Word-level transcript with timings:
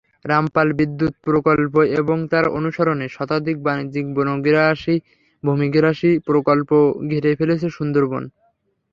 রামপাল 0.25 0.67
বিদ্যুৎ 0.73 1.13
প্রকল্প 1.25 1.73
এবং 1.99 2.17
তার 2.31 2.45
অনুসরণে 2.57 3.07
শতাধিক 3.09 3.57
বাণিজ্যিক 3.63 4.05
বনগ্রাসী-ভূমিগ্রাসী 4.15 5.91
প্রকল্প 6.27 6.69
ঘিরে 7.09 7.31
ফেলেছে 7.39 7.67
সুন্দরবন। 7.69 8.23